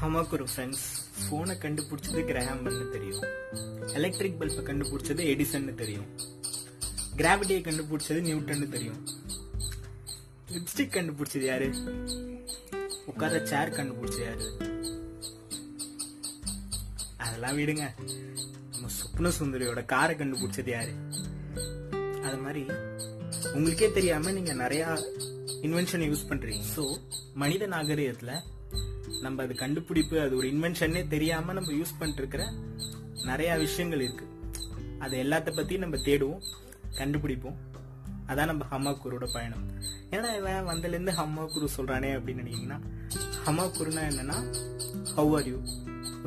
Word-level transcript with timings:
ஹமாக்கு 0.00 0.32
ஒரு 0.32 0.46
ஃப்ரெண்ட்ஸ் 0.52 0.84
ஃபோனை 1.20 1.54
கண்டுபிடிச்சது 1.62 2.20
கிரஹாம்பல்னு 2.30 2.86
தெரியும். 2.94 3.22
எலக்ட்ரிக் 3.98 4.38
பல்பை 4.40 4.62
கண்டுபிடிச்சது 4.68 5.22
எடிசன்னு 5.32 5.74
தெரியும். 5.74 6.08
கிராவிட்டியை 7.16 7.60
கண்டுபிடிச்சது 7.68 8.20
நியூட்டன்னு 8.28 8.68
தெரியும். 8.68 9.00
லிப்ஸ்டிக் 10.54 10.96
கண்டுபிடிச்சது 10.96 11.46
யாரு? 11.50 11.68
உட்கார 13.06 13.40
சேர் 13.52 13.76
கண்டுபிடிச்சது 13.78 14.24
யாரு? 14.24 14.46
அதெல்லாம் 17.16 17.58
விடுங்க. 17.58 17.86
நம்ம 18.72 18.88
சுப்ன 19.00 19.32
சுந்தரியோட 19.40 19.84
காரை 19.84 20.16
கண்டுபிடிச்சது 20.16 20.72
யாரு? 20.76 20.94
அது 22.26 22.36
மாதிரி 22.36 22.64
உங்களுக்கே 23.54 23.92
தெரியாம 23.92 24.30
நீங்க 24.30 24.52
நிறைய 24.52 24.84
இன்வென்ஷனை 25.66 26.06
யூஸ் 26.10 26.28
பண்றீங்க. 26.30 26.64
ஸோ 26.76 26.84
மனித 27.34 27.66
நாகரிகத்துல 27.66 28.32
நம்ம 29.26 29.42
அது 29.46 29.54
கண்டுபிடிப்பு 29.62 30.16
அது 30.24 30.34
ஒரு 30.40 30.46
இன்வென்ஷன்னே 30.54 31.02
தெரியாம 31.14 31.52
நம்ம 31.58 31.72
யூஸ் 31.80 31.98
பண்ணிருக்கிற 32.00 32.42
நிறைய 33.28 33.50
விஷயங்கள் 33.64 34.04
இருக்கு. 34.06 34.26
அது 35.04 35.14
எல்லாத்த 35.24 35.52
பத்தியும் 35.58 35.84
நம்ம 35.84 35.98
தேடுவோம் 36.08 36.42
கண்டுபிடிப்போம். 36.98 37.58
அதான் 38.30 38.50
நம்ம 38.50 38.66
ஹம்மாக்கூரோட 38.72 39.26
பயணம். 39.32 39.64
ஏன்னா 40.14 40.28
இவன் 40.38 40.68
வந்தலேருந்து 40.72 41.14
ஹம்மாக்குரு 41.20 41.68
சொல்றானே 41.76 42.10
அப்படின்னு 42.16 42.42
நினைக்கிங்கன்னா 42.42 42.78
ஹமாக்குருனா 43.46 44.02
என்னன்னா 44.10 44.36
ஹவ் 45.16 45.32
ஆர் 45.38 45.48
யூ 45.50 45.58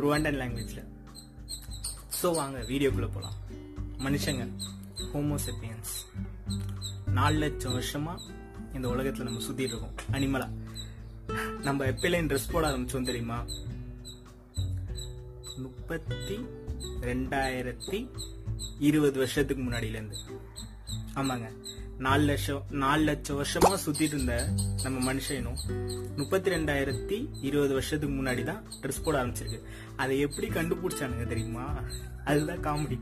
ருவாண்டன் 0.03 0.39
லாங்குவேஜில் 0.41 0.83
ஸோ 2.21 2.27
வாங்க 2.39 2.57
வீடியோக்குள்ளே 2.71 3.09
போகலாம் 3.15 3.37
மனுஷங்க 4.05 4.45
ஹோமோசெப்பியன்ஸ் 5.11 5.93
நாலு 7.17 7.37
லட்சம் 7.43 7.75
வருஷமாக 7.77 8.35
இந்த 8.77 8.87
உலகத்தில் 8.93 9.27
நம்ம 9.27 9.43
சுற்றிட்டு 9.47 9.73
இருக்கோம். 9.73 9.95
அனிமலா 10.15 10.47
நம்ம 11.67 11.85
எப்பயிலையும் 11.85 12.29
ட்ரெஸ் 12.29 12.51
போட 12.51 12.67
ஆரம்பிச்சோம் 12.67 13.05
தெரியுமா? 13.05 13.45
முப்பத்தி 15.57 16.45
ரெண்டாயிரத்தி 17.01 18.09
இருபது 18.79 19.17
வருஷத்துக்கு 19.17 19.63
முன்னாடியிலேருந்து 19.63 20.15
ஆமாங்க. 21.15 21.51
நாலு 21.97 22.23
லட்சம் 22.23 22.63
நாலு 22.69 23.03
லட்சம் 23.03 23.43
வருஷமா 23.43 23.77
சுத்திட்டு 23.85 24.01
இருந்த 24.01 24.49
நம்ம 24.83 25.13
மனுஷனும் 25.13 25.57
முப்பத்தி 26.15 26.51
ரெண்டாயிரத்தி 26.51 27.29
இருபது 27.41 27.73
வருஷத்துக்கு 27.73 28.23
முன்னாடி 28.23 28.43
தான் 28.43 28.63
ட்ரெஸ் 28.81 29.03
போட 29.03 29.25
ஆரம்பிச்சிருக்கு. 29.25 29.61
அதை 29.95 30.19
எப்படி 30.19 30.47
கண்டுபிடிச்சானுங்க 30.47 31.27
தெரியுமா? 31.27 31.83
அதுதான் 32.25 32.65
காமெடி 32.65 32.99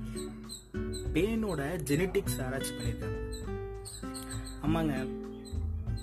பேனோட 1.13 1.79
ஜெனட்டிக்ஸ் 1.83 2.45
ஆராய்ச்சி 2.45 2.73
பண்ணியிருக்காங்க. 2.73 3.33
ஆமாங்க. 4.63 5.07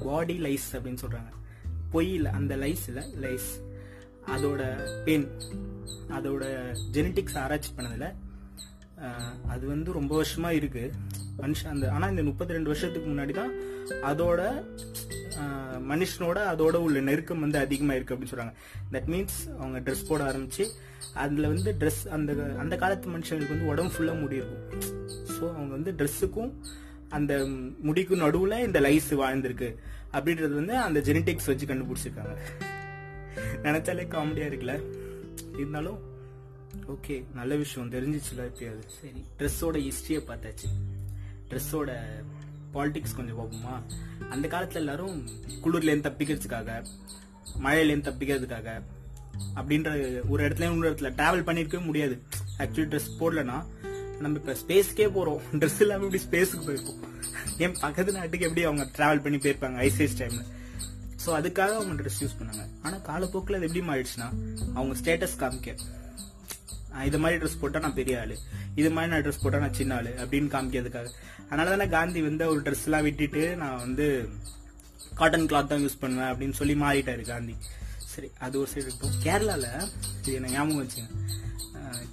பாடி 0.04 0.40
லைஸ் 0.40 0.72
அப்படின்னு 0.72 0.98
சொல்றாங்க. 1.06 1.40
பொய்யில் 1.94 2.28
அந்த 2.38 2.52
லைஸில் 2.64 3.00
லைஸ். 3.24 3.50
அதோட 4.34 4.62
பெயின் 5.06 5.26
அதோட 6.16 6.44
ஜெனட்டிக்ஸ் 6.96 7.38
ஆராய்ச்சி 7.44 7.70
பண்ணதில் 7.78 8.08
அது 9.52 9.64
வந்து 9.72 9.90
ரொம்ப 9.98 10.12
வருஷமாக 10.20 10.58
இருக்குது 10.58 10.90
மனுஷன் 11.42 11.72
அந்த 11.74 11.86
ஆனால் 11.94 12.12
இந்த 12.12 12.22
முப்பத்தி 12.28 12.56
ரெண்டு 12.56 12.70
வருஷத்துக்கு 12.72 13.08
முன்னாடி 13.12 13.32
தான் 13.38 13.52
அதோட 14.10 14.40
மனுஷனோட 15.92 16.38
அதோட 16.52 16.76
உள்ள 16.86 16.98
நெருக்கம் 17.08 17.42
வந்து 17.44 17.58
அதிகமாக 17.64 17.96
இருக்குது 17.96 18.14
அப்படின்னு 18.16 18.32
சொல்கிறாங்க 18.32 18.54
தட் 18.94 19.08
மீன்ஸ் 19.12 19.38
அவங்க 19.60 19.78
ட்ரெஸ் 19.86 20.08
போட 20.10 20.22
ஆரம்பித்து 20.30 20.64
அதில் 21.22 21.50
வந்து 21.52 21.70
ட்ரெஸ் 21.80 22.02
அந்த 22.16 22.32
அந்த 22.62 22.74
காலத்து 22.82 23.14
மனுஷங்களுக்கு 23.14 23.54
வந்து 23.56 23.70
உடம்பு 23.72 23.94
ஃபுல்லாக 23.94 24.20
முடி 24.22 24.40
இருக்கும். 24.40 24.64
ஸோ 25.34 25.42
அவங்க 25.56 25.72
வந்து 25.78 25.92
ட்ரெஸ்ஸுக்கும் 26.00 26.52
அந்த 27.18 27.32
முடிக்கும் 27.88 28.22
நடுவில் 28.24 28.64
இந்த 28.66 28.80
லைஸ் 28.86 29.10
வாழ்ந்திருக்கு. 29.22 29.70
அப்படின்றது 30.12 30.54
வந்து 30.54 30.78
அந்த 30.78 31.00
ஜெனட்டிக்ஸ் 31.00 31.46
வச்சு 31.46 31.66
கண்டுபிடிச்சிருக்காங்க. 31.66 32.36
நினைச்சாலே 33.62 34.04
காமெடியா 34.06 34.46
இருக்குல்ல? 34.46 34.82
இருந்தாலும் 35.58 35.98
ஓகே 36.86 37.24
நல்ல 37.34 37.54
விஷயம். 37.54 37.90
தெரிஞ்சிச்சுல 37.90 38.38
எப்பயாவது. 38.38 38.82
சரி. 38.86 39.24
ட்ரெஸ்ஸோட 39.38 39.80
ஹிஸ்டரியை 39.80 40.22
பார்த்தாச்சு. 40.22 40.68
ட்ரெஸ்ஸோட 41.48 41.98
பாலிடிக்ஸ் 42.74 43.16
கொஞ்சம் 43.16 43.38
பார்ப்போமா? 43.38 43.82
அந்த 44.30 44.48
காலத்துல 44.48 44.74
எல்லாரும் 44.74 45.28
குளிர்லேருந்து 45.64 46.06
தப்பிக்கிறதுக்காக 46.08 46.84
மழையிலேருந்து 47.62 48.08
தப்பிக்கிறதுக்காக 48.08 48.82
அப்படின்ற 49.54 50.20
ஒரு 50.28 50.48
இடத்துல 50.48 50.60
இன்னொரு 50.60 50.90
இடத்துல 50.90 51.12
டிராவல் 51.14 51.48
பண்ணிருக்கவே 51.48 51.84
முடியாது. 51.84 52.22
ஆக்சுவலி 52.58 52.88
ட்ரெஸ் 52.92 53.20
போடலன்னா 53.20 53.66
நம்ம 54.24 54.38
இப்ப 54.40 54.54
ஸ்பேஸ்க்கே 54.62 55.06
போறோம். 55.16 55.40
ட்ரெஸ் 55.60 55.80
இல்லாம 55.84 56.04
இப்படி 56.06 56.22
ஸ்பேஸுக்கு 56.26 56.66
போயிருக்கோம் 56.68 57.00
ஏன் 57.64 57.76
பக்கத்து 57.84 58.16
நாட்டுக்கு 58.18 58.46
எப்படி 58.48 58.62
அவங்க 58.68 58.84
டிராவல் 58.96 59.24
பண்ணி 59.24 59.38
போயிருப்பாங்க 59.44 59.78
ஐசேஸ் 59.88 60.18
டைம்ல 60.20 60.42
ஸோ 61.24 61.30
அதுக்காக 61.38 61.72
அவங்க 61.78 61.94
ட்ரெஸ் 61.98 62.20
யூஸ் 62.22 62.38
பண்ணாங்க. 62.38 62.62
ஆனால் 62.84 63.02
காலப்போக்கில் 63.08 63.56
அது 63.58 63.66
எப்படி 63.68 63.82
மாறிடுச்சுன்னா 63.90 64.28
அவங்க 64.76 64.94
ஸ்டேட்டஸ் 65.00 65.36
காமிக்க. 65.42 65.74
இது 67.08 67.18
மாதிரி 67.24 67.36
ட்ரெஸ் 67.42 67.60
போட்டா 67.60 67.82
நான் 67.84 67.98
பெரிய 67.98 68.14
ஆளு. 68.22 68.34
இது 68.80 68.88
மாதிரி 68.94 69.10
நான் 69.12 69.22
ட்ரெஸ் 69.26 69.42
போட்டால் 69.42 69.62
நான் 69.64 69.76
சின்ன 69.80 69.94
ஆள். 69.98 70.10
அப்படின்னு 70.22 70.48
காமிக்கிறதுக்காக. 70.54 71.10
அதனால 71.48 71.70
தானே 71.74 71.86
காந்தி 71.94 72.22
வந்து 72.28 72.44
ஒரு 72.52 72.60
ட்ரெஸ் 72.66 72.84
எல்லாம் 72.88 73.06
விட்டுட்டு 73.08 73.42
நான் 73.62 73.78
வந்து 73.84 74.06
காட்டன் 75.20 75.48
கிளாத் 75.50 75.70
தான் 75.72 75.84
யூஸ் 75.84 76.00
பண்ணுவேன் 76.02 76.30
அப்படின்னு 76.32 76.58
சொல்லி 76.60 76.74
மாறிட்டாரு 76.82 77.24
காந்தி. 77.32 77.54
சரி 78.14 78.30
அது 78.38 78.58
ஒரு 78.58 78.70
சைடு 78.74 78.76
இருக்கும் 78.76 79.10
கேரளாவில் 79.22 79.88
இது 80.22 80.32
என்ன 80.32 80.50
ஞாபகம் 80.50 80.86
வச்சுங்க. 80.86 81.10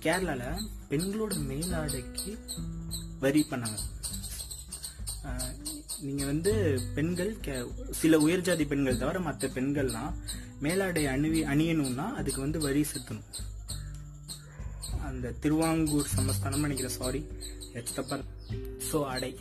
கேரளாவில் 0.01 0.67
பெண்களோட 0.89 1.35
மேலாடைக்கு 1.35 2.37
வரி 3.19 3.45
பண்ணாங்க. 3.49 3.77
நீங்கள் 5.99 6.25
வந்து 6.25 6.81
பெண்கள் 6.95 7.35
கே- 7.35 7.91
சில 7.91 8.19
உயர் 8.19 8.41
ஜாதி 8.41 8.65
பெண்கள் 8.65 8.97
தவிர 8.97 9.19
மற்ற 9.19 9.47
பெண்கள்லாம் 9.47 10.13
மேலாடை 10.59 11.05
அணிவி 11.05 11.43
அணியணும்னா 11.43 12.13
அதுக்கு 12.13 12.41
வந்து 12.41 12.59
வரி 12.59 12.85
செலுத்தணும் 12.93 13.23
அந்த 15.03 15.31
திருவாங்கூர் 15.31 16.07
சமஸ்தானம் 16.07 16.59
நினைக்கிறேன் 16.59 16.97
சாரி 16.97 17.27
எத்தப்ப 17.73 18.23
ஸோ 18.91 19.03
ஆடை. 19.03 19.39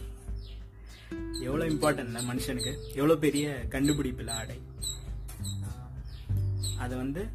எவ்வளோ 1.41 1.65
இம்பார்ட்டன்ட் 1.65 2.23
மனுஷனுக்கு. 2.31 2.89
எவ்வளோ 2.95 3.17
பெரிய 3.17 3.67
கண்டுபிடிப்பில் 3.69 4.31
ஆடை. 4.31 4.68
அதை 6.79 6.97
வந்து 6.97 7.29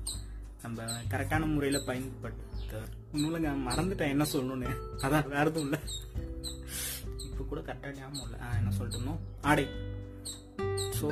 நம்ம 0.61 0.81
கரெக்டான 1.09 1.53
முறையில் 1.53 1.85
பயன்படுத்த 1.85 2.81
ஒன்றும் 3.13 3.67
மறந்துட்டேன் 3.67 4.07
என்ன 4.07 4.25
சொல்லணும்னு. 4.33 4.69
அதான் 4.97 5.27
வேற 5.27 5.49
எதுவும் 5.49 5.63
இல்லை. 5.63 5.79
இப்போ 7.25 7.43
கூட 7.43 7.61
கரெக்டாக 7.61 7.95
ஞாபகம் 7.97 8.25
இல்லை. 8.25 8.39
ஆ, 8.39 8.55
என்ன 8.57 8.71
சொல்லிட்டோம் 8.79 9.19
ஆடை. 9.41 9.65
ஸோ 10.99 11.07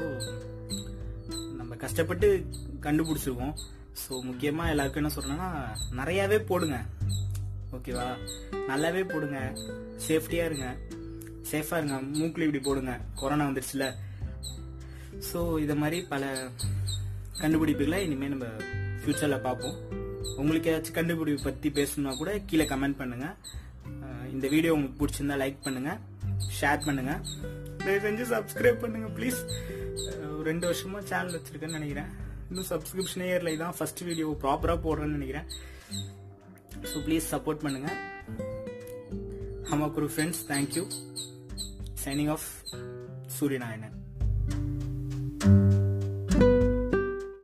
நம்ம 1.58 1.76
கஷ்டப்பட்டு 1.76 2.48
கண்டுபிடிச்சிருக்கோம். 2.80 3.56
ஸோ 4.02 4.22
முக்கியமாக 4.24 4.70
எல்லாருக்கும் 4.70 5.04
என்ன 5.04 5.14
சொல்கிறேன்னா 5.16 5.50
நிறையாவே 5.92 6.40
போடுங்க. 6.40 6.78
ஓகேவா? 7.72 8.08
நல்லாவே 8.68 9.04
போடுங்க. 9.06 9.40
சேஃப்டியாக 10.08 10.46
இருங்க. 10.46 10.78
சேஃபாக 11.52 11.78
இருங்க. 11.78 12.02
மூக்கில் 12.02 12.46
இப்படி 12.46 12.64
போடுங்க. 12.64 13.00
கொரோனா 13.16 13.48
வந்துடுச்சுல 13.48 13.94
ஸோ 15.34 15.60
இதை 15.60 15.76
மாதிரி 15.76 16.02
பல 16.02 16.52
கண்டுபிடிப்புகளை 17.44 18.00
இனிமேல் 18.06 18.34
நம்ம 18.34 18.48
ஃப்யூச்சரில் 19.02 19.44
பார்ப்போம். 19.48 19.78
உங்களுக்கு 20.42 20.70
ஏதாச்சும் 20.72 20.98
கண்டுபிடிப்பு 20.98 21.46
பற்றி 21.48 21.70
பேசணும்னா 21.78 22.14
கூட 22.22 22.32
கீழே 22.50 22.66
கமெண்ட் 22.72 23.00
பண்ணுங்கள் 23.02 23.36
இந்த 24.36 24.46
வீடியோ 24.54 24.74
உங்களுக்கு 24.76 25.00
பிடிச்சிருந்தா 25.02 25.38
லைக் 25.44 25.64
பண்ணுங்கள் 25.66 26.00
ஷேர் 26.60 26.86
பண்ணுங்கள் 26.88 27.22
தயவு 27.84 28.02
செஞ்சு 28.06 28.26
சப்ஸ்கிரைப் 28.34 28.82
பண்ணுங்கள் 28.84 29.14
ப்ளீஸ் 29.18 29.40
ரெண்டு 30.50 30.66
வருஷமாக 30.70 31.02
சேனல் 31.12 31.36
வச்சுருக்கேன்னு 31.38 31.80
நினைக்கிறேன். 31.80 32.12
இன்னும் 32.50 32.70
சப்ஸ்கிரிப்ஷன் 32.72 33.26
இயரில் 33.28 33.54
இதான் 33.56 33.76
ஃபர்ஸ்ட் 33.80 34.04
வீடியோ 34.10 34.28
ப்ராப்பராக 34.44 34.80
போடுறேன்னு 34.86 35.18
நினைக்கிறேன். 35.18 35.48
ஸோ 36.92 37.00
ப்ளீஸ் 37.08 37.32
சப்போர்ட் 37.34 37.64
பண்ணுங்கள் 37.66 37.98
ஆமாம் 39.72 39.82
ஹமாக்குரு 39.82 40.10
friends 40.14 40.44
thank you 40.52 40.84
signing 42.06 42.32
off 42.36 42.48
Suryanarayanan 43.38 43.98